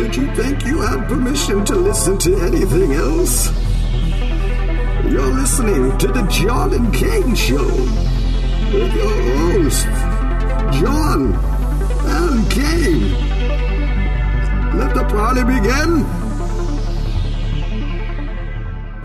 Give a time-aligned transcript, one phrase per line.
[0.00, 3.52] Did you think you had permission to listen to anything else?
[5.04, 7.62] You're listening to the John and Kane Show
[8.72, 9.84] with your host,
[10.80, 11.34] John
[12.06, 13.12] and Kane.
[14.78, 16.19] Let the party begin.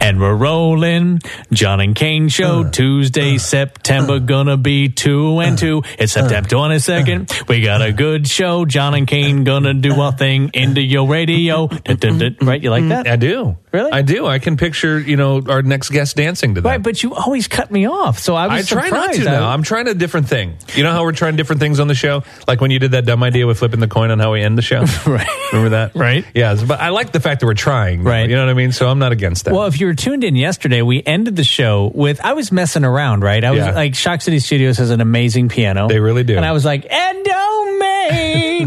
[0.06, 1.20] And we're rolling.
[1.52, 2.62] John and Kane show.
[2.62, 4.20] Uh, Tuesday, uh, September, uh.
[4.20, 5.82] gonna be two and two.
[5.98, 7.48] It's September 22nd.
[7.48, 8.66] We got a good show.
[8.66, 11.66] John and Kane gonna do a thing into your radio.
[11.66, 12.62] Right?
[12.62, 12.90] You like mm.
[12.90, 13.08] that?
[13.08, 13.58] I do.
[13.72, 13.92] Really?
[13.92, 14.28] I do.
[14.28, 16.70] I can picture, you know, our next guest dancing to that.
[16.70, 18.20] Right, but you always cut me off.
[18.20, 19.20] So I I was try not surprised.
[19.24, 19.50] to now.
[19.50, 20.56] I'm trying a different thing.
[20.76, 22.24] You know how we're trying different things on the show?
[22.48, 24.56] Like when you did that dumb idea with flipping the coin on how we end
[24.58, 24.86] the show?
[25.06, 25.28] Right.
[25.52, 25.96] Remember that?
[25.96, 26.26] Right.
[26.34, 26.56] Yeah.
[26.56, 28.04] But I like the fact that we're trying.
[28.04, 28.30] Right.
[28.30, 28.72] You know what I mean?
[28.72, 29.54] So I'm not against that.
[29.54, 32.84] Well, if you were tuned in yesterday, we ended the show with I was messing
[32.84, 33.44] around, right?
[33.44, 33.72] I was Yeah.
[33.72, 35.88] like Shock City Studios has an amazing piano.
[35.88, 36.36] They really do.
[36.36, 37.22] And I was like, oh,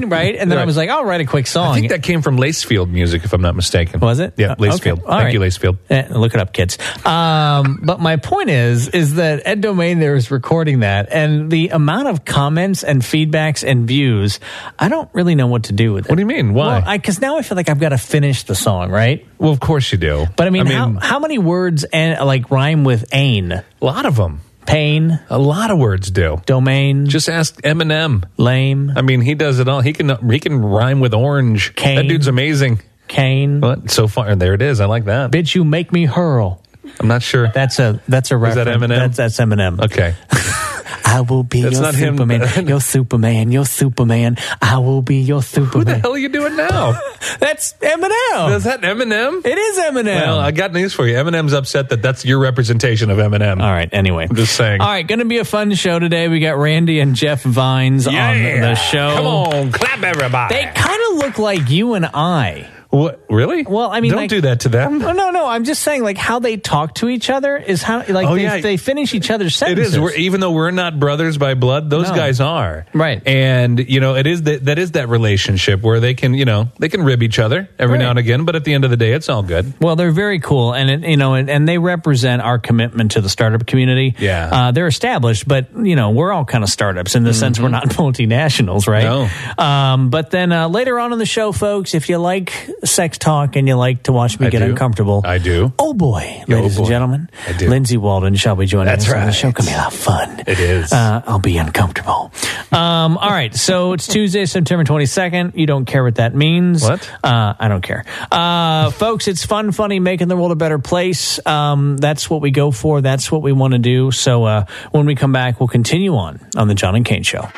[0.07, 0.37] Right?
[0.37, 1.73] And then I was like, I'll write a quick song.
[1.73, 4.01] I think that came from Lacefield music, if I'm not mistaken.
[4.01, 4.34] Was it?
[4.37, 4.98] Yeah, Uh, Lacefield.
[5.00, 5.06] okay.
[5.06, 5.33] Thank right.
[5.34, 5.78] you, Lacefield.
[5.91, 6.78] Eh, look it up, kids.
[7.05, 11.69] Um, but my point is, is that Ed Domain there is recording that, and the
[11.70, 14.41] amount of comments and feedbacks and views,
[14.78, 16.11] I don't really know what to do with it.
[16.11, 16.55] What do you mean?
[16.55, 16.81] Why?
[16.81, 19.27] Well, because now I feel like I've got to finish the song, right?
[19.39, 20.27] Well, of course you do.
[20.37, 23.53] But I mean, how, how many words and like rhyme with ain?
[23.53, 24.41] a lot of them.
[24.69, 26.42] Pain, A lot of words do.
[26.47, 28.24] domain, Just ask Eminem.
[28.36, 29.80] lame, I mean, he does it all.
[29.80, 31.75] He can he can rhyme with orange.
[31.75, 31.97] Cane.
[31.97, 32.80] That dude's amazing.
[33.08, 33.60] Kane.
[33.62, 33.91] What?
[33.91, 34.80] So far, there it is.
[34.80, 35.30] I like that.
[35.33, 36.62] Bitch, you make me hurl.
[37.00, 37.48] I'm not sure.
[37.48, 38.84] That's a that's a Is that reference.
[38.92, 38.97] Eminem?
[39.14, 39.80] That's, that's Eminem.
[39.84, 40.14] Okay.
[41.09, 42.17] I will be That's your not him.
[42.19, 42.67] Superman.
[42.69, 43.51] Your Superman.
[43.51, 44.37] Your Superman.
[44.61, 45.73] I will be your Superman.
[45.73, 47.00] Who the hell are you doing now?
[47.41, 48.55] That's Eminem.
[48.56, 49.45] Is that Eminem?
[49.45, 50.05] it is Eminem.
[50.20, 51.15] Well, I got news for you.
[51.15, 53.62] Eminem's upset that that's your representation of Eminem.
[53.62, 53.89] All right.
[53.91, 54.81] Anyway, I'm just saying.
[54.83, 56.28] All right, going to be a fun show today.
[56.28, 59.15] We got Randy and Jeff Vines on the show.
[59.15, 60.55] Come on, clap everybody.
[60.55, 62.69] They kind of look like you and I.
[62.91, 63.25] What?
[63.28, 63.64] Really?
[63.64, 65.03] Well, I mean, don't like- do that to them.
[65.03, 65.47] Oh, no, no.
[65.47, 68.43] I'm just saying, like, how they talk to each other is how, like, Oh, they,
[68.44, 68.60] yeah.
[68.60, 69.94] they finish each other's sentences.
[69.94, 70.00] is.
[70.00, 72.16] We're, even though we're not brothers by blood, those No.
[72.16, 72.87] guys are.
[72.94, 73.21] Right.
[73.26, 76.69] And you know, it is that that is that relationship where they can, you know,
[76.78, 78.04] they can rib each other every Right.
[78.04, 79.75] now and again, but at the end of the day, it's all good.
[79.81, 83.20] Well, they're very cool, and it, you know, and, and they represent our commitment to
[83.20, 84.15] the startup community.
[84.19, 84.49] Yeah.
[84.50, 87.69] uh, they're established, but you know, we're all kind of startups in the sense we're
[87.69, 89.05] not multinationals, right?
[89.05, 89.28] No.
[89.62, 92.53] Um, but then uh, later on in the show, folks, if you like
[92.84, 94.66] sex talk and you like to watch me I get do.
[94.71, 95.72] uncomfortable, I do.
[95.78, 96.83] Oh boy, ladies boy.
[96.83, 97.69] and gentlemen, I do.
[97.69, 99.53] Lindsay Walden shall be joining That's us on the show.
[99.53, 100.41] Gonna be a lot of fun.
[100.47, 100.93] It is.
[100.93, 102.33] Uh, I'll be uncomfortable.
[102.72, 105.53] Um, all right, so it's Tuesday, September twenty second.
[105.56, 106.83] You don't care what that means.
[106.83, 107.09] What?
[107.25, 108.05] Uh, I don't care.
[108.31, 111.44] Uh, folks, it's fun, funny, making the world a better place.
[111.47, 113.00] Um, that's what we go for.
[113.00, 114.11] That's what we want to do.
[114.11, 117.49] So uh, when we come back, we'll continue on on the John and Kane Show.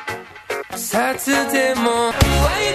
[0.74, 2.69] Saturday morning.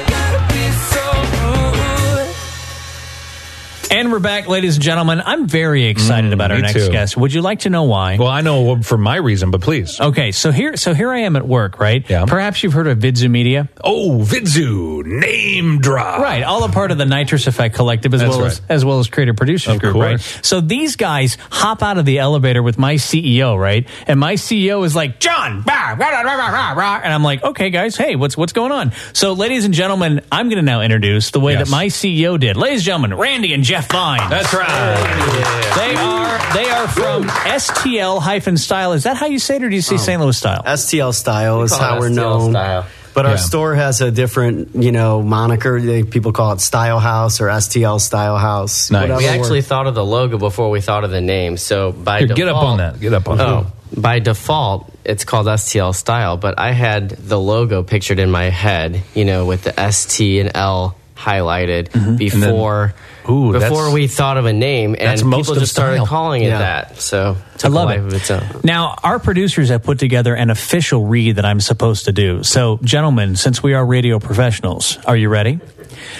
[3.91, 5.21] And we're back, ladies and gentlemen.
[5.25, 6.91] I'm very excited about our Mm, me next too.
[6.91, 7.15] guest.
[7.15, 8.17] Would you like to know why?
[8.17, 10.01] Well, I know for my reason, but please.
[10.01, 12.03] Okay, so here, so here I am at work, right?
[12.09, 12.25] Yeah.
[12.25, 16.19] Perhaps you've heard of Vidzu Media, Oh, Vidzu name drop.
[16.19, 16.43] right?
[16.43, 18.69] All a part of the Nitrous Effect Collective, as That's well as right.
[18.71, 20.05] as well as Creator Producers Of Group, course.
[20.35, 20.45] right?
[20.45, 23.87] So these guys hop out of the elevator with my CEO, right?
[24.07, 27.43] And my CEO is like, John, rah, rah, rah, rah, rah, rah," and I'm like,
[27.43, 28.91] okay, guys, hey, what's what's going on?
[29.13, 31.67] So, ladies and gentlemen, I'm going to now introduce the way Yes.
[31.67, 32.57] that my CEO did.
[32.57, 34.29] Ladies and gentlemen, Randy and Jeff Vine.
[34.29, 35.75] That's right.
[35.75, 38.93] They are they are from STL hyphen style.
[38.93, 39.97] Is that how you say it, or do you say oh.
[39.97, 40.21] St.
[40.21, 40.61] Louis style?
[40.63, 42.51] STL style is how we're STL known.
[42.51, 42.85] style.
[43.13, 43.37] But our Yeah.
[43.37, 45.79] store has a different, you know, moniker.
[45.79, 48.91] They, people call it Style House or STL Style House.
[48.91, 49.03] Nice.
[49.03, 49.67] whatever We actually works.
[49.69, 51.55] thought of the logo before we thought of the name.
[51.55, 52.99] So by Here, default, get up on that.
[52.99, 53.47] Get up on that.
[53.47, 56.35] Oh, by default, it's called STL Style.
[56.35, 60.51] But I had the logo pictured in my head, you know, with the ST and
[60.53, 62.15] L highlighted mm-hmm.
[62.17, 62.93] before.
[63.29, 66.05] Ooh, before we thought of a name, and that's most people of just started style.
[66.07, 66.59] calling it Yeah.
[66.59, 67.01] that.
[67.01, 68.05] So it took I love a life it.
[68.07, 68.43] of its own.
[68.63, 72.43] Now, our producers have put together an official read that I'm supposed to do.
[72.43, 75.59] So, gentlemen, since we are radio professionals, are you ready?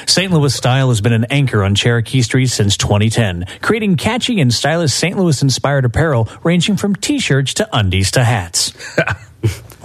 [0.07, 0.31] St.
[0.31, 4.91] Louis Style has been an anchor on Cherokee Street since 2010, creating catchy and stylish
[4.93, 5.17] St.
[5.17, 8.73] Louis inspired apparel ranging from t shirts to undies to hats.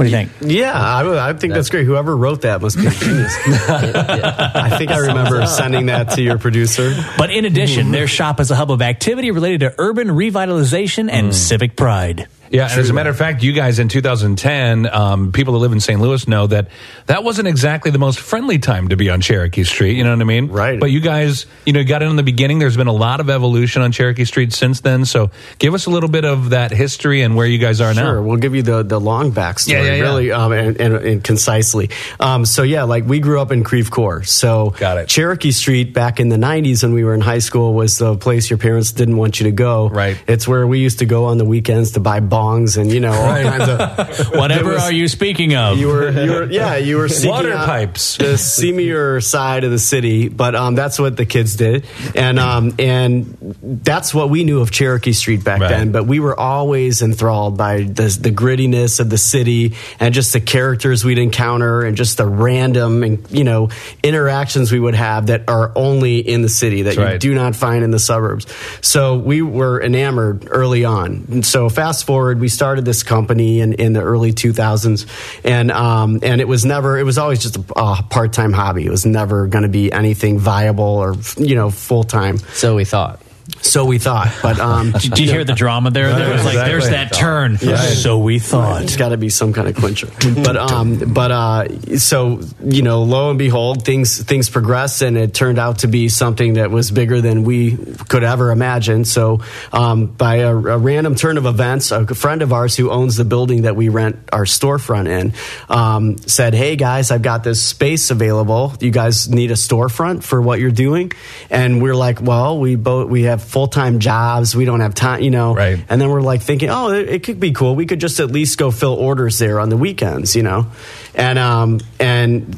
[0.01, 0.33] what do you think?
[0.41, 1.85] Yeah, I, I think that's great.
[1.85, 3.37] Whoever wrote that must be a genius.
[3.47, 6.97] I think I remember sending that to your producer.
[7.19, 11.29] But in addition, their shop is a hub of activity related to urban revitalization and
[11.29, 11.35] mm.
[11.35, 12.29] civic pride.
[12.51, 15.73] Yeah, and as a matter of fact, you guys in 2010, um, people that live
[15.73, 16.01] in St.
[16.01, 16.69] Louis know that
[17.07, 19.97] that wasn't exactly the most friendly time to be on Cherokee Street.
[19.97, 20.49] You know what I mean?
[20.49, 20.79] Right.
[20.81, 22.59] But you guys, you know, got in in the beginning.
[22.59, 25.05] There's been a lot of evolution on Cherokee Street since then.
[25.05, 28.17] So give us a little bit of that history and where you guys are Sure,
[28.17, 28.23] now.
[28.23, 30.03] we'll give you the the long backstory, Yeah, yeah, yeah.
[30.03, 31.91] really, um, and, and, and concisely.
[32.19, 35.09] Um, so yeah, like we grew up in Creve Coeur, so Got it.
[35.09, 38.51] Cherokee Street back in the '90s when we were in high school was the place
[38.51, 39.89] your parents didn't want you to go.
[39.89, 40.21] Right.
[40.27, 43.13] It's where we used to go on the weekends to buy bongs and you know
[43.13, 45.79] all kinds of Whatever was- are you speaking of?
[45.79, 48.17] You were, you were, yeah, you were Water pipes.
[48.17, 52.75] the seamier side of the city, but um, that's what the kids did, and um,
[52.79, 55.69] and that's what we knew of Cherokee Street back Right.
[55.71, 55.93] then.
[55.93, 60.41] But we were always enthralled by the, the grittiness of the city and just the
[60.41, 63.69] characters we'd encounter and just the random and you know
[64.03, 67.21] interactions we would have that are only in the city that That's you right.
[67.21, 68.47] do not find in the suburbs.
[68.81, 71.27] So we were enamored early on.
[71.31, 75.07] And so fast forward, we started this company in, in the early 2000s,
[75.45, 76.99] and um, and it was never.
[76.99, 78.87] It was always just a, a part time hobby.
[78.87, 82.39] It was never going to be anything viable or you know full time.
[82.39, 83.21] So we thought.
[83.63, 86.13] So we thought, but um, Did you hear the drama there?
[86.13, 86.71] There was like, Exactly.
[86.73, 87.59] there's that turn.
[87.59, 88.83] So we thought.
[88.83, 90.09] It's got to be some kind of clincher.
[90.45, 95.35] but um, but uh, so you know, lo and behold, things things progressed, and it
[95.35, 97.77] turned out to be something that was bigger than we
[98.09, 99.05] could ever imagine.
[99.05, 99.41] So
[99.73, 103.25] um, by a, a random turn of events, a friend of ours who owns the
[103.25, 105.35] building that we rent our storefront in
[105.69, 108.75] um, said, "Hey guys, I've got this space available.
[108.81, 111.13] You guys need a storefront for what you're doing?"
[111.51, 114.55] And we're like, "Well, we both we have full time jobs.
[114.55, 115.85] We don't have time, you know." Right.
[115.89, 117.75] And then we're like thinking, oh, it, it could be cool.
[117.75, 120.67] We could just at least go fill orders there on the weekends, you know.
[121.15, 122.55] And um and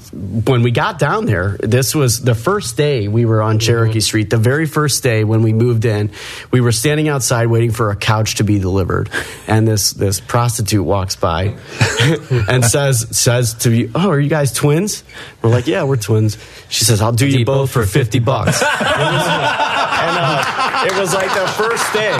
[0.46, 4.30] when we got down there, this was the first day we were on Cherokee Street.
[4.30, 6.10] The very first day when we moved in,
[6.50, 9.10] we were standing outside waiting for a couch to be delivered,
[9.46, 11.56] and this this prostitute walks by
[12.48, 15.02] and says says to you, oh, are you guys twins?
[15.40, 16.36] We're like, yeah, we're twins.
[16.68, 18.62] She says, I'll do you both for fifty bucks.
[20.02, 22.12] and uh, it was like the first day.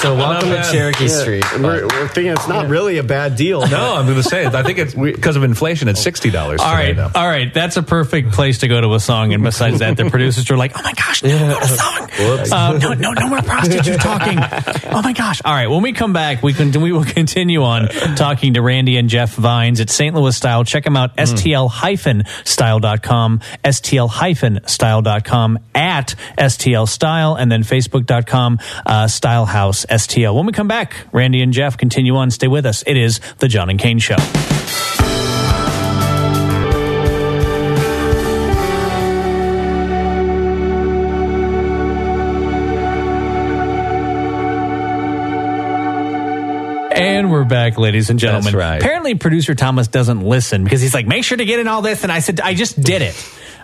[0.00, 0.62] So welcome to.
[0.70, 1.44] Cherokee Yeah, Street.
[1.54, 3.66] We're, we're thinking it's not really a bad deal.
[3.66, 6.96] No, I'm going to say, I think it's because of inflation, it's $60 All right,
[6.96, 7.10] now.
[7.14, 7.52] all right.
[7.52, 9.32] That's a perfect place to go to a song.
[9.32, 11.66] And besides that, the producers are like, "Oh my gosh, no, go to
[12.46, 12.52] song.
[12.52, 14.38] Uh, no, no, no more prostitutes talking.
[14.92, 15.42] Oh my gosh.
[15.44, 15.68] All right.
[15.68, 19.34] When we come back, we can we will continue on talking to Randy and Jeff
[19.34, 20.14] Vines at St.
[20.14, 20.64] Louis Style.
[20.64, 21.16] Check them out.
[21.16, 30.34] stl-style.com, stl-style.com, at stl style, and then facebook.com uh, Style House STL.
[30.34, 32.30] When we come back, Randy and Jeff continue on.
[32.30, 32.82] Stay with us.
[32.86, 34.16] It is the John and Kane Show.
[46.98, 48.54] And we're back, ladies and gentlemen.
[48.56, 48.82] Right.
[48.82, 52.02] Apparently, producer Thomas doesn't listen because he's like, "Make sure to get in all this."
[52.02, 53.14] And I said, "I just did it.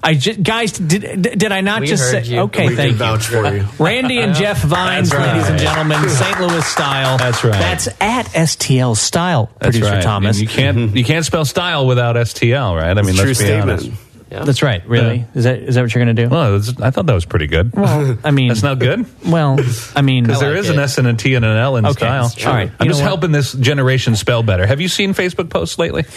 [0.05, 2.33] I just, guys, did did I not We just heard say?
[2.33, 2.41] you.
[2.41, 3.67] Okay, we thank can vouch you." for you.
[3.79, 5.33] Randy and Jeff Vines, right.
[5.33, 6.41] ladies and gentlemen, St.
[6.41, 7.17] Louis style.
[7.17, 7.53] That's right.
[7.53, 9.51] That's at STL style.
[9.59, 10.03] That's producer right.
[10.03, 10.39] Thomas.
[10.39, 12.97] And you can't you can't spell style without STL, right?
[12.97, 13.81] I mean, True let's be statement.
[13.83, 13.91] honest.
[14.29, 14.87] That's right.
[14.87, 15.27] Really?
[15.35, 16.29] Is that is that what you're going to do?
[16.29, 17.73] Well, that's- I thought that was pretty good.
[17.73, 19.07] Well, I mean, That's not good.
[19.25, 19.59] Well,
[19.95, 20.79] I mean, Because there like is an.
[20.79, 22.31] S and a T and an L in Okay, style.
[22.47, 22.71] all right.
[22.79, 24.67] I'm You just helping this generation spell better.
[24.67, 26.05] Have you seen Facebook posts lately?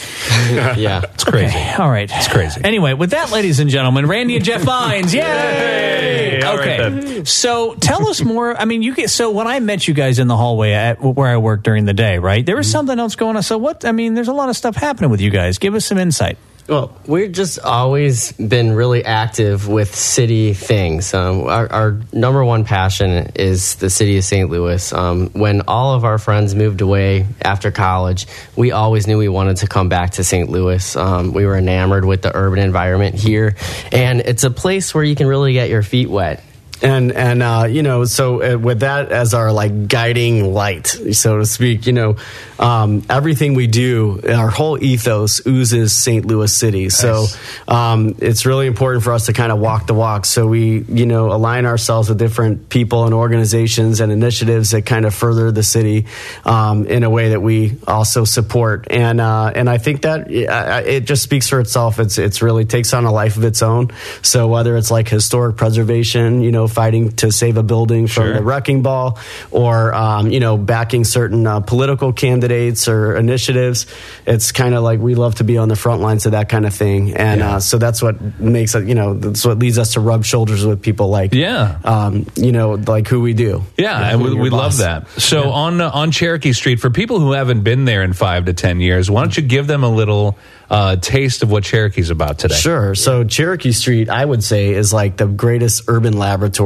[0.77, 1.01] Yeah.
[1.13, 1.47] It's crazy.
[1.47, 2.09] Okay, all right.
[2.11, 2.61] It's crazy.
[2.63, 5.13] Anyway, with that, ladies and gentlemen, Randy and Jeff Vines.
[5.13, 5.21] Yay!
[5.21, 6.41] Yay!
[6.41, 7.23] All right, okay.
[7.25, 8.55] so tell us more.
[8.55, 11.27] I mean, you get so when I met you guys in the hallway at where
[11.27, 12.45] I work during the day, right?
[12.45, 12.71] There was mm-hmm.
[12.71, 13.43] something else going on.
[13.43, 13.85] So what?
[13.85, 15.57] I mean, there's a lot of stuff happening with you guys.
[15.57, 16.37] Give us some insight.
[16.67, 21.13] Well, We've just always been really active with city things.
[21.13, 24.49] Um, our, our number one passion is the city of St.
[24.49, 24.91] Louis.
[24.91, 28.27] Um, when all of our friends moved away after college,
[28.57, 30.49] we always knew we wanted to come back to St.
[30.49, 30.97] Louis.
[30.97, 33.55] Um, we were enamored with the urban environment here,
[33.93, 36.43] and it's a place where you can really get your feet wet.
[36.81, 41.39] And and uh, you know, so uh, with that as our like guiding light, so
[41.39, 42.17] to speak, you know,
[42.59, 46.25] um, everything we do, our whole ethos oozes St.
[46.25, 46.89] Louis City.
[46.89, 47.25] So
[47.67, 50.25] um, it's really important for us to kind of walk the walk.
[50.25, 55.05] So we, you know, align ourselves with different people and organizations and initiatives that kind
[55.05, 56.05] of further the city
[56.45, 58.87] um, in a way that we also support.
[58.89, 61.99] And uh, and I think that uh, it just speaks for itself.
[61.99, 63.91] It's it's really takes on a life of its own.
[64.21, 68.23] So whether it's like historic preservation, you know, know, fighting to save a building from
[68.25, 68.33] Sure.
[68.33, 69.17] the wrecking ball,
[69.51, 73.85] or um, you know, backing certain uh, political candidates or initiatives.
[74.25, 76.65] It's kind of like we love to be on the front lines of that kind
[76.65, 77.55] of thing, and Yeah.
[77.55, 78.87] uh, so that's what makes it.
[78.87, 81.77] You know, that's what leads us to rub shoulders with people like, Yeah.
[81.83, 83.63] um, you know, like who we do.
[83.77, 85.07] Yeah, Like and we, we love that.
[85.17, 88.53] So on uh, on Cherokee Street, for people who haven't been there in five to
[88.53, 90.37] ten years, why don't you give them a little
[90.69, 92.55] uh, taste of what Cherokee's about today?
[92.55, 92.95] Sure.
[92.95, 96.56] So Cherokee Street, I would say, is like the greatest urban laboratory.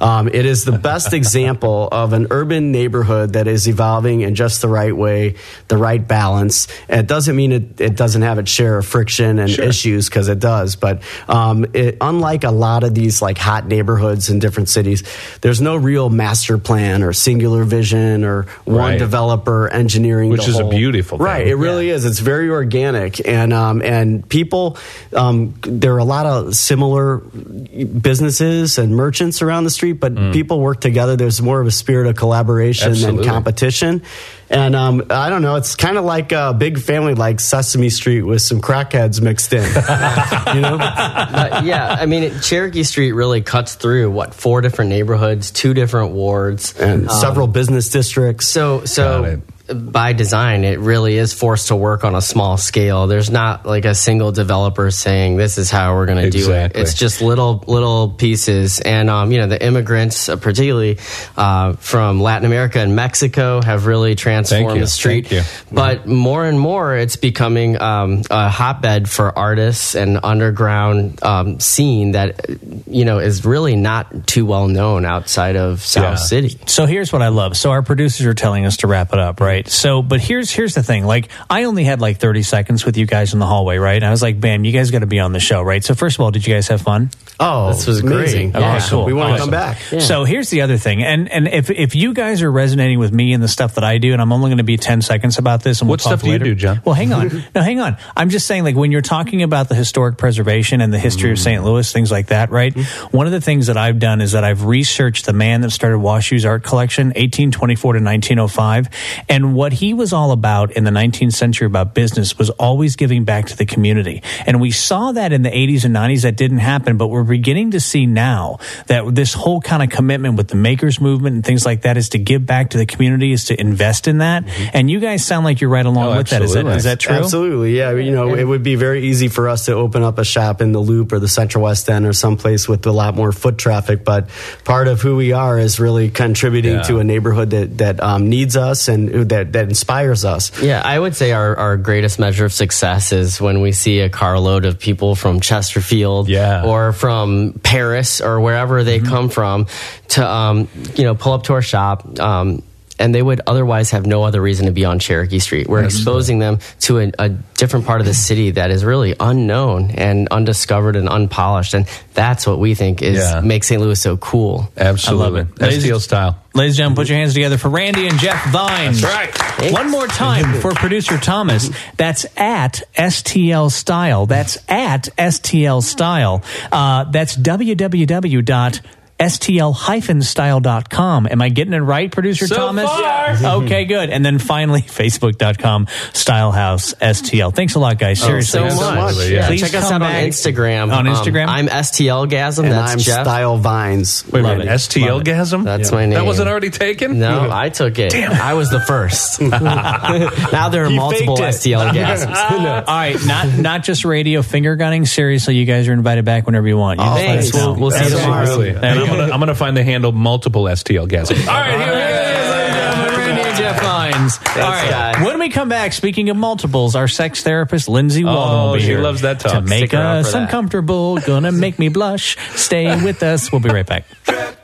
[0.00, 4.62] Um, it is the best example of an urban neighborhood that is evolving in just
[4.62, 5.36] the right way,
[5.68, 6.68] the right balance.
[6.88, 9.64] And it doesn't mean it, it doesn't have its share of friction and Sure.
[9.64, 10.76] issues because it does.
[10.76, 15.02] But um, it, unlike a lot of these like hot neighborhoods in different cities,
[15.40, 18.98] there's no real master plan or singular vision or one Right.
[18.98, 21.24] developer engineering, Which is a beautiful thing.
[21.26, 21.46] Right.
[21.46, 22.04] It really is.
[22.04, 24.76] It's very organic, and um, and people.
[25.14, 30.60] Um, there are a lot of similar businesses and merchants around the street, but people
[30.60, 31.16] work together.
[31.16, 33.22] There's more of a spirit of collaboration Absolutely.
[33.22, 34.02] than competition.
[34.50, 35.56] And um, I don't know.
[35.56, 39.62] It's kind of like a big family, like Sesame Street, with some crackheads mixed in.
[40.54, 40.78] you know.
[40.80, 46.12] Uh, yeah, I mean, Cherokee Street really cuts through what four different neighborhoods, two different
[46.12, 48.46] wards, And several business districts.
[48.46, 53.06] So, Got so by design, it really is forced to work on a small scale.
[53.06, 56.72] There's not like a single developer saying this is how we're going to do it.
[56.74, 60.98] It's just little little pieces, and um, you know the immigrants, uh, particularly
[61.38, 64.82] uh, from Latin America and Mexico, have really transformed you.
[64.82, 65.28] the street.
[65.28, 65.74] Thank you.
[65.74, 72.12] But more and more, it's becoming um, a hotbed for artists and underground um, scene
[72.12, 72.44] that
[72.86, 76.14] you know is really not too well known outside of South Yeah.
[76.16, 76.58] City.
[76.66, 77.56] So here's what I love.
[77.56, 79.53] So our producers are telling us to wrap it up, right?
[79.62, 81.04] So, but here's here's the thing.
[81.04, 83.96] Like, I only had like 30 seconds with you guys in the hallway, right?
[83.96, 85.94] And I was like, "Bam, you guys got to be on the show, right?" So,
[85.94, 87.10] first of all, did you guys have fun?
[87.40, 88.52] Oh, This was amazing.
[88.52, 88.60] great.
[88.60, 89.04] Yeah, cool.
[89.04, 89.78] We want to come back.
[90.00, 93.32] So here's the other thing, and and if if you guys are resonating with me
[93.32, 95.62] and the stuff that I do, and I'm only going to be 10 seconds about
[95.62, 96.44] this, and we'll What talk stuff do you later.
[96.44, 96.80] do, John?
[96.84, 97.96] Well, hang on, no, hang on.
[98.16, 101.38] I'm just saying, like when you're talking about the historic preservation and the history of
[101.38, 101.64] St.
[101.64, 102.72] Louis, things like that, right?
[102.72, 103.16] Mm-hmm.
[103.16, 105.98] One of the things that I've done is that I've researched the man that started
[105.98, 108.88] WashU's art collection, 1824 to 1905,
[109.28, 113.24] and what he was all about in the 19th century about business was always giving
[113.24, 114.22] back to the community.
[114.46, 117.72] And we saw that in the 80s and 90s that didn't happen, but we're beginning
[117.72, 121.64] to see now that this whole kind of commitment with the makers movement and things
[121.66, 124.44] like that is to give back to the community, is to invest in that.
[124.72, 126.42] And you guys sound like you're right along Oh, with that.
[126.42, 127.14] Is that that true?
[127.16, 127.92] Absolutely, yeah.
[127.92, 130.72] You know, it would be very easy for us to open up a shop in
[130.72, 134.04] the Loop or the Central West End or someplace with a lot more foot traffic.
[134.04, 134.28] But
[134.64, 136.82] part of who we are is really contributing Yeah.
[136.82, 140.50] to a neighborhood that that um, needs us and that that inspires us.
[140.62, 144.08] Yeah, I would say our, our greatest measure of success is when we see a
[144.10, 146.64] carload of people from Chesterfield Yeah.
[146.64, 147.13] or from
[147.62, 149.66] Paris or wherever they come from
[150.08, 152.18] to, um, you know, pull up to our shop.
[152.18, 152.62] Um,
[152.98, 155.68] and they would otherwise have no other reason to be on Cherokee Street.
[155.68, 159.90] We're exposing them to a, a different part of the city that is really unknown
[159.90, 161.74] and undiscovered and unpolished.
[161.74, 163.40] And that's what we think is Yeah.
[163.40, 163.80] makes St.
[163.80, 164.70] Louis so cool.
[164.76, 165.40] Absolutely.
[165.40, 165.82] I love it.
[165.82, 166.38] STL style.
[166.54, 169.00] Ladies and gentlemen, put your hands together for Randy and Jeff Vines.
[169.00, 169.72] That's right.
[169.72, 171.68] One more time for producer Thomas.
[171.96, 174.26] That's at STL Style.
[174.26, 176.44] That's at STL Style.
[176.70, 178.80] Uh, that's www.
[179.20, 181.28] STL-style.com.
[181.30, 182.90] Am I getting it right, producer So Thomas?
[182.90, 183.62] far.
[183.62, 184.10] Okay, good.
[184.10, 187.54] And then finally, Facebook.com, Stylehouse STL.
[187.54, 188.20] Thanks a lot, guys.
[188.20, 188.60] Seriously.
[188.60, 189.14] Oh, so so much.
[189.16, 189.28] much.
[189.28, 189.46] Yeah.
[189.46, 190.22] Please Check us come out on.
[190.24, 190.92] Instagram.
[190.92, 191.46] On Um, Instagram?
[191.48, 192.64] I'm STL Gasm.
[192.64, 193.24] And That's I'm Jeff.
[193.24, 194.24] Style Vines.
[194.30, 194.72] Wait a Love minute.
[194.72, 194.80] it.
[194.80, 195.26] STL Love it.
[195.26, 195.64] gasm?
[195.64, 196.14] That's my name.
[196.14, 197.18] That wasn't already taken?
[197.18, 198.10] No, I took it.
[198.10, 198.32] Damn.
[198.32, 199.40] I was the first.
[199.54, 201.70] now there are He multiple faked it.
[201.70, 202.36] STL gasms.
[202.36, 205.06] All right, not not just radio finger gunning.
[205.06, 207.00] Seriously, you guys are invited back whenever you want.
[207.00, 207.52] You just let thanks.
[207.54, 208.42] We'll- we'll see you tomorrow.
[208.42, 209.03] Absolutely.
[209.04, 211.46] There And you I'm gonna, I'm gonna find the handle multiple STL gasm.
[211.48, 213.18] All right, here we go.
[213.18, 214.38] Randy and Jeff Vines.
[214.56, 214.90] All right.
[214.90, 215.24] guy.
[215.24, 218.80] When we come back, speaking of multiples, our sex therapist Lindsay Walden will Oh, be
[218.80, 219.52] she here loves that talk.
[219.52, 220.42] to make Stick around us that.
[220.42, 221.18] uncomfortable.
[221.18, 222.36] Gonna make me blush.
[222.58, 223.50] Stay with us.
[223.52, 224.04] We'll be right back.
[224.28, 224.56] And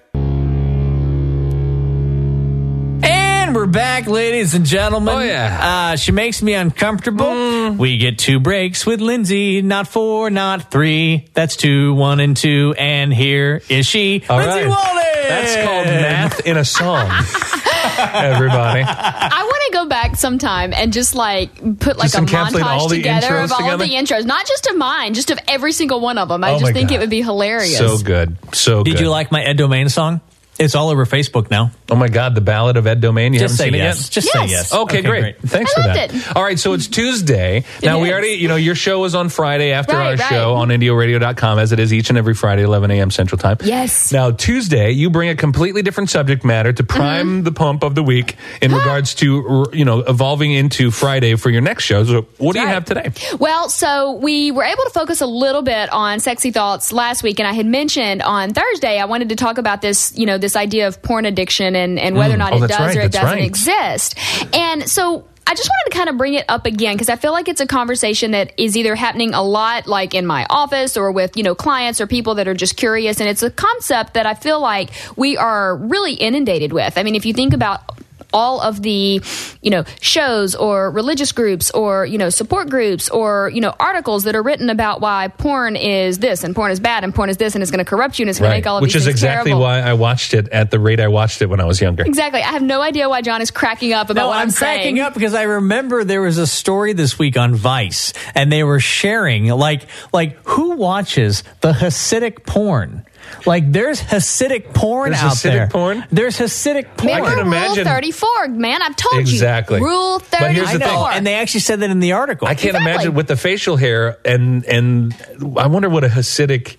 [3.72, 5.16] back, ladies and gentlemen.
[5.16, 5.92] Oh, yeah.
[5.94, 7.72] Uh, she makes me uncomfortable.
[7.74, 9.62] We get two breaks with Lindsay.
[9.62, 11.28] Not four, not three.
[11.34, 12.76] That's two, one, and two.
[12.78, 14.68] And here is she, All Lindsay right.
[14.68, 15.04] Walden.
[15.28, 17.10] That's called math in a song.
[17.98, 18.82] Everybody.
[18.84, 22.88] I want to go back sometime and just like put like Just a montage all
[22.88, 23.86] the together of all together?
[23.86, 26.44] the intros, not just of mine, just of every single one of them.
[26.44, 26.96] I Oh just think God.
[26.96, 27.78] it would be hilarious.
[27.78, 28.36] So good.
[28.54, 28.92] So good.
[28.92, 30.22] Did you like my Ed Domain song?
[30.62, 31.72] It's all over Facebook now.
[31.90, 33.34] Oh my God, the Ballad of Ed Domain.
[33.34, 33.98] You Just haven't seen yes.
[33.98, 34.12] it yet?
[34.12, 34.34] Just Yes.
[34.34, 34.74] say yes.
[34.74, 35.38] Okay, great.
[35.42, 36.14] Thanks I for loved that.
[36.16, 36.36] it.
[36.36, 37.66] All right, so it's Tuesday.
[37.84, 38.14] now we is.
[38.14, 40.30] already, you know, your show is on Friday after Right, our right.
[40.30, 43.10] show on indioradio.com as it is each and every Friday, 11 a.m.
[43.12, 43.58] Central Time.
[43.64, 44.12] Yes.
[44.12, 47.44] Now Tuesday, you bring a completely different subject matter to prime Mm-hmm.
[47.44, 51.62] the pump of the week in regards to, you know, evolving into Friday for your
[51.62, 52.04] next show.
[52.04, 52.74] So what do you Right.
[52.74, 53.12] have today?
[53.40, 57.40] Well, so we were able to focus a little bit on sexy thoughts last week,
[57.40, 60.51] and I had mentioned on Thursday I wanted to talk about this, you know, this
[60.56, 62.40] idea of porn addiction and, and whether or mm.
[62.40, 63.44] not Oh, it does right, or it doesn't right.
[63.44, 64.18] exist.
[64.54, 67.32] And so I just wanted to kind of bring it up again because I feel
[67.32, 71.12] like it's a conversation that is either happening a lot, like in my office or
[71.12, 73.20] with, you know, clients or people that are just curious.
[73.20, 76.98] And it's a concept that I feel like we are really inundated with.
[76.98, 77.91] I mean, if you think about
[78.34, 79.22] all of the
[79.62, 84.24] you know shows or religious groups or you know support groups or you know articles
[84.24, 87.38] that are written about why porn is this and porn is bad and porn is
[87.38, 88.94] this and it's going to corrupt you and it's going to make all of Which
[88.94, 89.64] these is things exactly terrible.
[89.64, 92.04] why I watched it at the rate I watched it when I was younger.
[92.04, 92.42] Exactly.
[92.42, 94.96] I have no idea why John is cracking up about No, what I'm, I'm, cracking
[94.96, 95.00] saying.
[95.00, 98.80] up because I remember there was a story this week on Vice, and they were
[98.80, 99.84] sharing like
[100.14, 103.06] like who watches the Hasidic porn.
[103.46, 105.68] Like there's Hasidic porn There's out Hasidic there.
[105.68, 106.06] porn?
[106.12, 107.14] There's Hasidic porn.
[107.24, 108.82] I can imagine- Rule 34, man.
[108.82, 109.80] I've told Exactly.
[109.80, 109.82] you.
[109.82, 109.82] Exactly.
[109.82, 110.50] Rule But 34.
[110.54, 111.06] here's the thing.
[111.14, 112.48] and they actually said that in the article.
[112.48, 112.92] I can't Exactly.
[112.92, 115.16] imagine with the facial hair and and
[115.58, 116.78] I wonder what a Hasidic.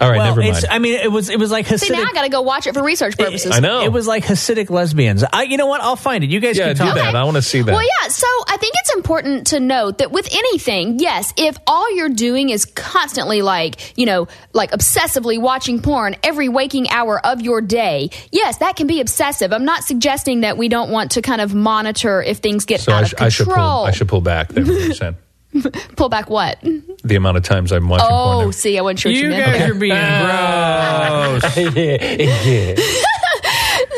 [0.00, 0.66] All right, well, never it's, mind.
[0.70, 1.80] I mean, it was it was like Hasidic.
[1.80, 3.50] See, now I got to go watch it for research purposes.
[3.50, 3.82] I know.
[3.82, 5.24] It was like Hasidic lesbians.
[5.32, 5.80] I, you know what?
[5.80, 6.30] I'll find it.
[6.30, 6.94] You guys yeah, can do talk.
[6.94, 7.16] that.
[7.16, 7.72] I want to see that.
[7.72, 8.08] Well, yeah.
[8.08, 12.50] So I think it's important to note that with anything, yes, if all you're doing
[12.50, 18.10] is constantly like, you know, like obsessively watching porn every waking hour of your day,
[18.30, 19.52] yes, that can be obsessive.
[19.52, 22.92] I'm not suggesting that we don't want to kind of monitor if things get So
[22.92, 23.54] out I, of sh- I should pull.
[23.54, 23.84] control.
[23.84, 24.48] I should pull back.
[24.50, 25.16] There, 100%.
[25.96, 26.58] pull back what?
[27.04, 28.06] the amount of times I'm watching.
[28.10, 28.50] Oh, now.
[28.50, 29.46] see, I wasn't sure what you, You meant.
[29.46, 29.94] guys are being
[32.74, 32.98] gross.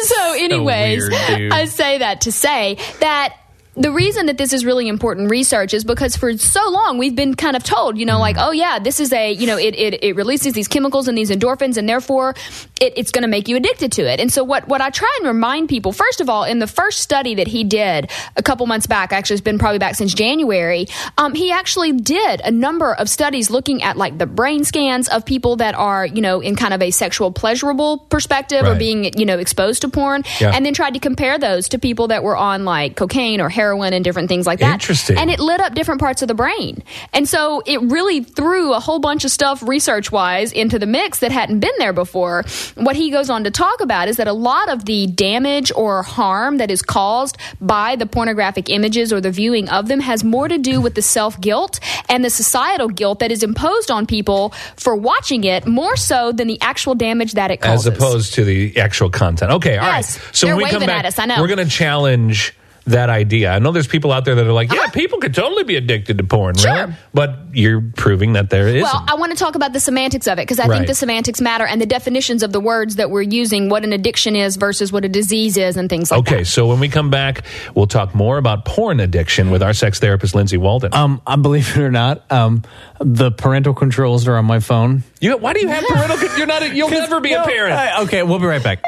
[0.02, 3.37] so anyways weird, i say that to say that
[3.76, 7.34] the reason that this is really important research is because for so long we've been
[7.34, 10.02] kind of told, you know, like, oh yeah, this is a, you know, it, it,
[10.02, 12.34] it releases these chemicals and these endorphins and therefore
[12.80, 14.18] it, it's going to make you addicted to it.
[14.18, 16.98] And so what, what I try and remind people, first of all, in the first
[16.98, 20.86] study that he did a couple months back, actually it's been probably back since January,
[21.16, 25.24] um, he actually did a number of studies looking at like the brain scans of
[25.24, 29.24] people that are, you know, in kind of a sexual pleasurable perspective or being, you
[29.24, 30.50] know, exposed to porn Yeah.
[30.52, 33.59] and then tried to compare those to people that were on like cocaine or heroin
[33.68, 34.74] and different things like that.
[34.74, 35.18] Interesting.
[35.18, 36.82] And it lit up different parts of the brain.
[37.12, 41.18] And so it really threw a whole bunch of stuff research wise into the mix
[41.20, 42.44] that hadn't been there before.
[42.76, 46.02] What he goes on to talk about is that a lot of the damage or
[46.02, 50.48] harm that is caused by the pornographic images or the viewing of them has more
[50.48, 54.50] to do with the self guilt and the societal guilt that is imposed on people
[54.76, 57.86] for watching it more so than the actual damage that it causes.
[57.86, 59.50] as opposed to the actual content.
[59.52, 59.96] Okay, all right.
[59.99, 61.40] Yes, So they're when we come back, at us, I know.
[61.40, 62.54] we're going to challenge
[62.86, 63.50] that idea.
[63.52, 66.19] I know there's people out there that are like, yeah, people could totally be addicted
[66.19, 66.73] to porn, Sure.
[66.73, 66.93] really?
[67.14, 68.82] But you're proving that there isn't.
[68.82, 70.76] Well, I want to talk about the semantics of it because I Right.
[70.76, 73.93] think the semantics matter and the definitions of the words that we're using, what an
[73.93, 76.36] addiction is versus what a disease is, and things like okay, that.
[76.36, 77.43] Okay, so when we come back,
[77.75, 80.95] we'll talk more about porn addiction with our sex therapist, Lindsay Walden.
[80.95, 82.62] Um, I believe it or not, um,
[83.00, 85.02] the parental controls are on my phone.
[85.21, 86.16] you, why do you have parental?
[86.16, 86.62] con- You're not.
[86.62, 87.75] A, you'll never be a parent.
[87.75, 88.82] I- okay, we'll be right back.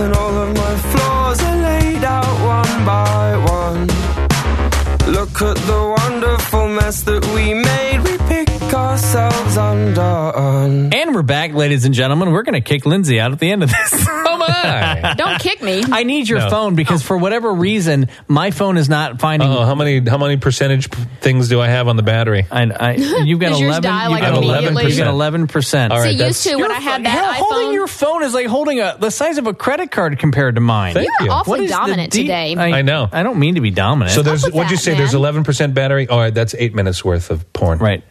[0.00, 3.86] And all of my flaws are laid out one by one.
[5.16, 7.98] Look at the wonderful mess that we made.
[8.08, 10.29] We pick ourselves undone.
[11.20, 12.30] And we're back, ladies and gentlemen.
[12.32, 13.92] We're going to kick Lindsay out at the end of this.
[14.08, 15.14] oh my!
[15.18, 15.82] Don't kick me.
[15.92, 16.48] I need your No.
[16.48, 19.50] phone because for whatever reason, my phone is not finding.
[19.50, 22.46] Oh, how many how many percentage p- things do I have on the battery?
[22.50, 22.92] I, I,
[23.24, 23.82] you've got Does yours eleven.
[23.90, 24.86] die, you've like, got immediately?
[24.86, 25.92] You've got eleven percent.
[25.92, 27.74] All right, See, that's- used to when I had that holding iPhone.
[27.74, 30.94] your phone is like holding a the size of a credit card compared to mine.
[30.94, 31.32] Thank You're you.
[31.34, 32.56] awfully What is the dominant de- today.
[32.56, 33.10] I know.
[33.12, 34.14] I don't mean to be dominant.
[34.14, 34.94] So there's with what'd you that, say?
[34.94, 35.20] There's man.
[35.20, 36.08] eleven percent battery.
[36.08, 37.78] All right, that's eight minutes worth of porn.
[37.78, 38.02] right.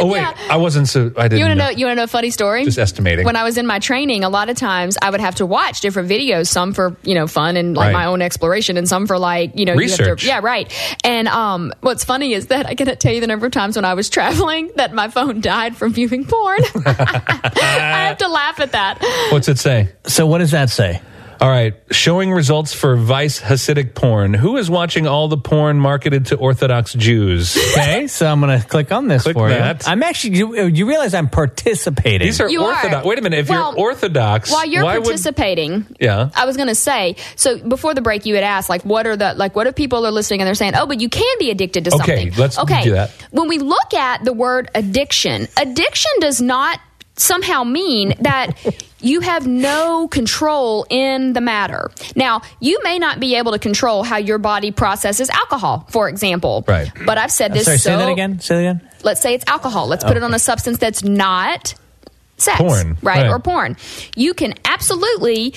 [0.00, 0.34] Oh wait, Yeah.
[0.50, 1.12] I wasn't so.
[1.16, 1.64] I didn't You want to know.
[1.66, 1.70] know?
[1.76, 2.64] You want to know a funny story?
[2.64, 3.24] Just estimating.
[3.26, 5.80] When I was in my training, a lot of times I would have to watch
[5.80, 7.92] different videos, some for you know fun and like Right.
[7.92, 10.20] my own exploration, and some for like you know you have Research.
[10.22, 10.72] to, yeah, right.
[11.04, 13.84] And um, what's funny is that I cannot tell you the number of times when
[13.84, 16.60] I was traveling that my phone died from viewing porn.
[16.86, 18.98] I have to laugh at that.
[19.32, 19.88] What's it say?
[20.06, 21.00] So what does that say?
[21.40, 24.34] All right, showing results for Vice Hasidic porn.
[24.34, 27.56] Who is watching all the porn marketed to Orthodox Jews?
[27.56, 29.86] Okay, so I'm going to click on this Click for that.
[29.86, 29.92] you.
[29.92, 32.26] I'm actually, you, you realize I'm participating.
[32.26, 32.74] These are You are.
[32.74, 33.06] Orthodox.
[33.06, 33.38] Wait a minute.
[33.38, 36.30] If Well, you're Orthodox, While you're why would participating, Yeah.
[36.34, 37.14] I was going to say.
[37.36, 40.04] So before the break, you had asked, like, what are the like, what if people
[40.06, 42.10] are listening and they're saying, oh, but you can be addicted to something?
[42.10, 42.74] Okay, something.
[42.76, 43.10] let's do that.
[43.30, 46.80] When we look at the word addiction, addiction does not
[47.18, 48.52] somehow mean that.
[49.00, 51.92] You have no control in the matter.
[52.16, 56.64] Now, you may not be able to control how your body processes alcohol, for example.
[56.66, 56.90] Right.
[57.06, 58.40] But I've said this Sorry, so say that again.
[58.40, 58.90] Say that again.
[59.04, 59.86] let's say it's alcohol.
[59.86, 61.74] Let's put it on a substance that's not
[62.38, 63.22] sex, Porn, right?
[63.22, 63.28] right.
[63.30, 63.76] Or porn.
[64.16, 65.54] You can absolutely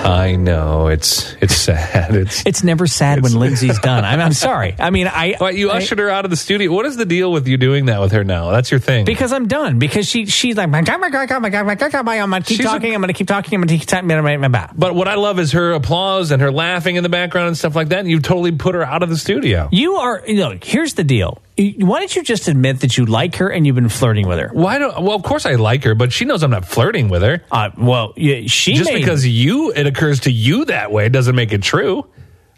[0.06, 2.14] I know it's it's sad.
[2.16, 4.06] It's It's never sad when Lindsay's done.
[4.06, 4.76] I'm, I'm sorry.
[4.78, 5.36] I mean, I.
[5.40, 6.72] But you I- ushered her out of the studio.
[6.72, 8.52] What is the deal with you doing that with her now?
[8.52, 9.06] That's your thing.
[9.06, 9.80] Because I'm done.
[9.80, 12.30] Because she she's like, my God, my God, my God, my God, my God, I'm
[12.30, 12.94] going to keep She's talking.
[12.94, 13.56] I'm going to keep talking.
[13.56, 14.08] I'm going to keep talking.
[14.08, 14.68] blah, blah, blah, blah.
[14.76, 17.76] but what I love is her applause and her laughing in the background and stuff
[17.76, 18.00] like that.
[18.00, 19.70] And you totally put her out of the studio.
[19.72, 21.42] You are, you know, here's the deal.
[21.58, 24.40] You- Why don't you just admit that you like her and you've been flirting with
[24.40, 24.50] her?
[24.52, 25.02] Why don't?
[25.02, 27.44] Well, of course I like her, but she knows I'm not flirting with her.
[27.52, 31.36] Uh, well, yeah, she Just made, because you it occurs to you that way doesn't
[31.36, 32.06] make it true.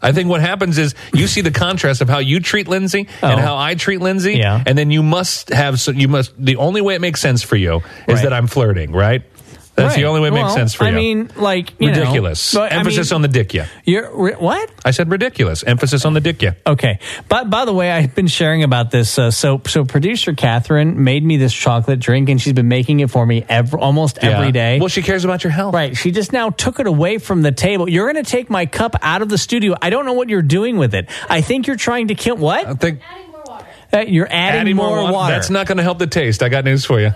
[0.00, 3.40] I think what happens is you see the contrast of how you treat Lindsay and
[3.40, 3.42] Oh.
[3.42, 4.62] how I treat Lindsay, Yeah.
[4.64, 7.56] and then you must have so you must the only way it makes sense for
[7.56, 7.82] you is
[8.14, 8.22] Right.
[8.22, 9.22] that I'm flirting, right?
[9.82, 10.90] That's the only way it makes Well, sense for you.
[10.90, 12.54] I mean, like, you know, ridiculous.
[12.54, 13.66] but, I Emphasis mean, on the dick, yeah.
[13.84, 14.70] You're ri- what?
[14.84, 15.62] I said ridiculous.
[15.62, 16.54] Emphasis on the dick, yeah.
[16.66, 16.98] Okay.
[17.28, 19.18] But by the way, I've been sharing about this.
[19.18, 23.10] Uh, so, so producer Catherine made me this chocolate drink, and she's been making it
[23.10, 24.52] for me every, almost every Yeah.
[24.52, 24.78] day.
[24.78, 25.74] Well, she cares about your health.
[25.74, 25.96] Right.
[25.96, 27.88] She just now took it away from the table.
[27.88, 29.74] You're going to take my cup out of the studio.
[29.80, 31.08] I don't know what you're doing with it.
[31.30, 32.66] I think you're trying to kill what?
[32.66, 33.60] I think Adding more
[33.92, 35.34] Uh, you're adding, more, water.
[35.34, 36.42] That's not going to help the taste.
[36.42, 37.12] I got news for you.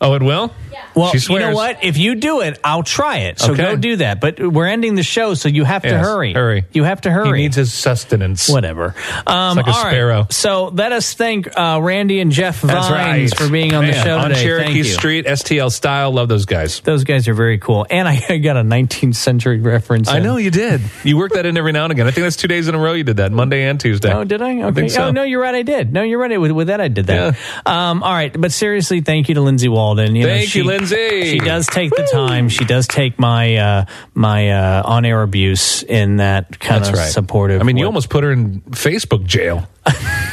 [0.00, 0.52] Oh, it will?
[0.94, 1.84] Well, She you know what?
[1.84, 3.38] If you do it, I'll try it.
[3.38, 3.62] So Okay.
[3.62, 4.20] go do that.
[4.20, 6.32] But we're ending the show, so you have to Yes, hurry.
[6.32, 6.64] hurry.
[6.72, 7.26] You have to hurry.
[7.38, 8.48] He needs his sustenance.
[8.48, 8.94] Whatever.
[9.26, 9.90] Um, like a all right.
[9.90, 10.26] sparrow.
[10.30, 13.38] So let us thank uh, Randy and Jeff That's Vines right.
[13.38, 14.42] for being on the Man, show on today.
[14.42, 14.84] Cherokee thank you.
[14.84, 16.10] Street, STL style.
[16.12, 16.80] Love those guys.
[16.80, 17.86] Those guys are very cool.
[17.88, 20.08] And I, I got a 19th century reference.
[20.08, 20.22] I in.
[20.24, 20.80] know you did.
[21.04, 22.06] You work that in every now and again.
[22.06, 24.12] I think that's two days in a row you did that, Monday and Tuesday.
[24.12, 24.62] Oh, did I?
[24.62, 24.74] Okay.
[24.74, 25.04] think so.
[25.06, 25.54] Oh, no, you're right.
[25.54, 25.92] I did.
[25.92, 26.38] No, you're right.
[26.40, 27.36] With, with that, I did that.
[27.66, 28.38] Um, all right.
[28.38, 30.14] But seriously, thank you to Lindsay Walden.
[30.16, 31.30] You know, Thank you, she- Lindsay.
[31.30, 32.48] She does take the time.
[32.48, 36.98] She does take my uh, my uh, on air abuse in that kind That's of
[36.98, 37.10] right.
[37.10, 37.60] supportive.
[37.60, 39.66] I mean, you almost put her in Facebook jail.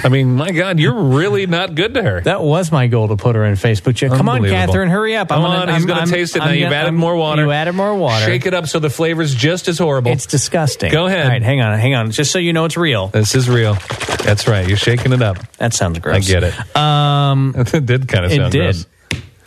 [0.04, 2.20] I mean, my God, you're really not good to her.
[2.22, 4.14] That was my goal to put her in Facebook jail.
[4.16, 4.44] Come on.
[4.44, 5.30] Catherine, hurry up.
[5.30, 6.54] Come gonna- on, he's going I'm- going to taste it I'm now.
[6.54, 7.44] You've gonna- added I'm- more water.
[7.44, 8.26] You added more water.
[8.26, 10.12] Shake it up so the flavor's just as horrible.
[10.12, 10.92] It's disgusting.
[10.92, 11.24] Go ahead.
[11.24, 12.12] All right, hang on, hang on.
[12.12, 13.08] Just so you know, it's real.
[13.08, 13.76] this is real.
[14.26, 14.68] That's right.
[14.68, 15.38] You're shaking it up.
[15.58, 16.18] That sounds gross.
[16.18, 16.76] I get it.
[16.76, 18.62] Um, it did kind of it sound did.
[18.64, 18.86] gross.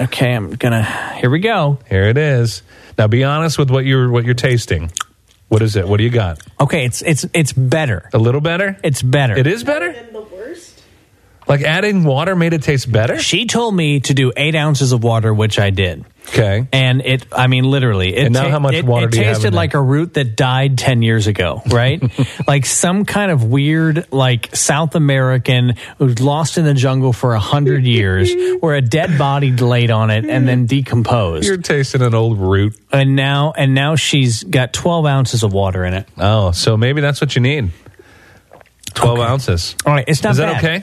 [0.00, 0.82] Okay, I'm gonna.
[1.20, 1.78] Here we go.
[1.88, 2.62] Here it is.
[2.96, 4.92] Now, be honest with what you're what you're tasting.
[5.48, 5.88] What is it?
[5.88, 6.40] What do you got?
[6.60, 8.08] Okay, it's it's it's better.
[8.12, 8.76] A little better.
[8.84, 9.36] It's better.
[9.36, 9.92] It is better.
[9.92, 10.82] Than the worst?
[11.48, 13.18] Like adding water made it taste better.
[13.18, 16.04] She told me to do eight ounces of water, which I did.
[16.30, 16.66] Okay.
[16.72, 19.24] And it, I mean, literally, it, And now how much it, water it do you
[19.24, 22.02] have in tasted like a root that died 10 years ago, right?
[22.48, 27.40] like some kind of weird, like South American who's lost in the jungle for a
[27.40, 31.46] hundred years, where a dead body laid on it and then decomposed.
[31.46, 32.76] You're tasting an old root.
[32.92, 36.08] and now, and now she's got 12 ounces of water in it.
[36.18, 37.70] Oh, so maybe that's what you need.
[38.94, 39.76] Twelve ounces.
[39.86, 40.82] All right, it's not Is that okay?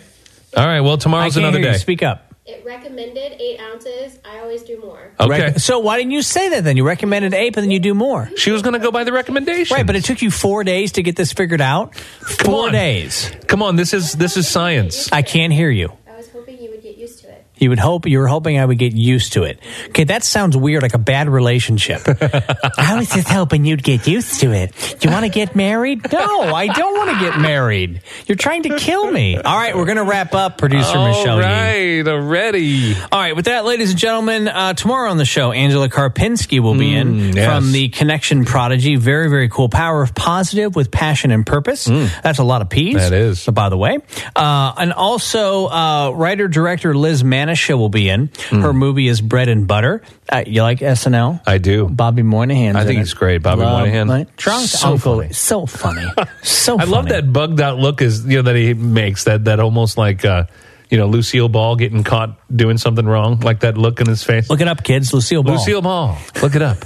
[0.55, 0.79] All right.
[0.79, 1.73] Well, I tomorrow's can't another hear day.
[1.73, 1.79] you.
[1.79, 2.33] Speak up.
[2.47, 4.19] It recommended eight ounces.
[4.23, 5.13] I always do more.
[5.19, 5.41] Okay.
[5.45, 6.77] Rec- so why didn't you say that then?
[6.77, 8.29] You recommended eight, but then you do more.
[8.37, 9.73] She was going to go by the recommendation.
[9.73, 11.95] Right, but it took you four days to get this figured out.
[11.95, 12.71] Four on.
[12.71, 13.31] days.
[13.47, 15.11] Come on, this is this is science.
[15.11, 15.91] I can't hear you.
[16.07, 17.47] I was hoping you would get used to it.
[17.65, 19.59] You would hope you were hoping I would get used to it.
[19.89, 22.01] Okay, that sounds weird, like a bad relationship.
[22.07, 24.71] I was just hoping you'd get used to it.
[24.99, 26.11] Do you want to get married?
[26.13, 28.01] No, I don't want to get married.
[28.27, 29.35] You're trying to kill me.
[29.37, 31.35] All right, we're going to wrap up, producer Michelle.
[31.35, 32.01] All Yee.
[32.01, 32.93] right, already.
[33.11, 36.75] All right, with that, ladies and gentlemen, uh, tomorrow on the show, Angela Karpinski will
[36.77, 37.45] be in Mm, yes.
[37.47, 38.95] from the Connection Prodigy.
[38.95, 39.69] Very, very cool.
[39.69, 41.85] Power of Positive with Passion and Purpose.
[41.85, 42.95] That's a lot of P's.
[42.95, 42.99] Mm.
[42.99, 43.45] That is.
[43.45, 43.97] By the way.
[44.35, 47.23] Uh, and also, uh, writer director Liz
[47.55, 48.27] Manashil will be in.
[48.27, 48.61] Mm.
[48.61, 50.01] Her movie is Bread and Butter.
[50.29, 51.41] Uh, you like SNL?
[51.45, 51.87] I do.
[51.87, 52.75] Bobby Moynihan.
[52.75, 54.27] I think he's great, Bobby Moynihan.
[54.37, 55.15] Drunk So uncle.
[55.21, 55.33] funny.
[55.33, 56.05] So funny.
[56.43, 59.59] So I love that bugged out look is you know that he makes that that
[59.59, 60.45] almost like uh,
[60.89, 64.49] you know Lucille Ball getting caught doing something wrong like that look in his face.
[64.49, 65.13] Look it up, kids.
[65.13, 65.53] Lucille Ball.
[65.55, 66.77] Lucille Ball, look it up.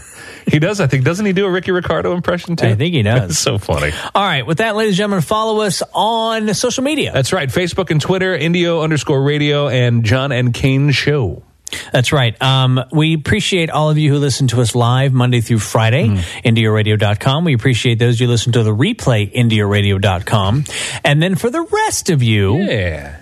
[0.47, 1.03] He does, I think.
[1.03, 2.67] Doesn't he do a Ricky Ricardo impression too?
[2.67, 3.31] I think he does.
[3.31, 3.91] It's so funny.
[4.15, 4.45] All right.
[4.45, 7.11] With that, ladies and gentlemen, follow us on social media.
[7.13, 7.49] That's right.
[7.49, 11.43] Facebook and Twitter, Indio underscore radio, and John and Kane Show.
[11.93, 12.39] That's right.
[12.41, 16.15] Um, we appreciate all of you who listen to us live Monday through Friday, Hmm.
[16.43, 17.45] indioradio.com.
[17.45, 20.63] We appreciate those you listen to the replay, indioradio.com.
[21.03, 23.17] And then for the rest of you, Yeah.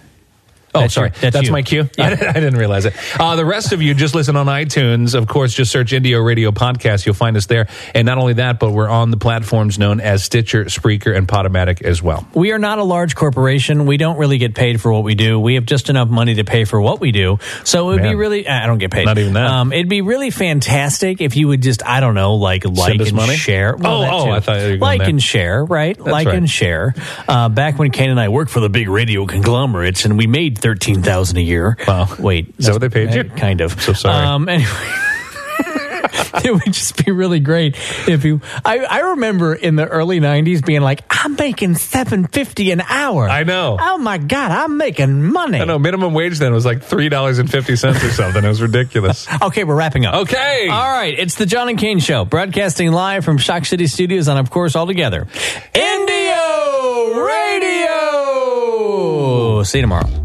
[0.76, 1.10] Oh, That's sorry.
[1.10, 1.90] your- that's that's my cue.
[1.98, 2.94] I, didn't, I didn't realize it.
[3.20, 5.16] Uh, the rest of you just listen on iTunes.
[5.16, 7.06] Of course, just search Indio Radio Podcast.
[7.06, 7.68] You'll find us there.
[7.96, 11.82] And not only that, but we're on the platforms known as Stitcher, Spreaker, and Podomatic
[11.82, 12.28] as well.
[12.34, 13.86] we are not a large corporation.
[13.86, 15.40] We don't really get paid for what we do.
[15.40, 17.40] We have just enough money to pay for what we do.
[17.64, 19.06] So it would be really, I don't get paid.
[19.06, 19.48] Not even that.
[19.50, 23.14] Um, it'd be really fantastic if you would just, I don't know, like, like and
[23.14, 23.36] money?
[23.36, 23.76] share.
[23.76, 24.32] Oh, oh.
[24.32, 25.10] I thought you were going Like there.
[25.10, 26.00] and share, right?
[26.00, 26.36] like right.
[26.36, 26.94] and share.
[27.28, 30.57] Uh, back when Kane and I worked for the big radio conglomerates and we made
[30.58, 31.78] 13000 a year.
[31.88, 32.08] Wow.
[32.20, 32.54] Wait.
[32.58, 33.26] Is that what they paid you?
[33.26, 33.80] Kind of.
[33.82, 34.26] So sorry.
[34.26, 35.04] Um, anyway.
[36.44, 37.76] it would just be really great
[38.08, 38.42] if you.
[38.64, 43.28] I, I remember in the early '90s being like, "I'm making seven fifty an hour."
[43.28, 43.78] I know.
[43.80, 45.60] Oh my god, I'm making money.
[45.60, 48.44] I know minimum wage then was like three dollars and fifty cents or something.
[48.44, 49.28] It was ridiculous.
[49.48, 50.16] Okay, we're wrapping up.
[50.24, 50.68] Okay.
[50.70, 54.40] All right, it's the John and Kane Show, broadcasting live from Shock City Studios, and
[54.40, 55.28] of course, all together,
[55.74, 58.04] Indio Radio.
[59.64, 60.17] See you tomorrow.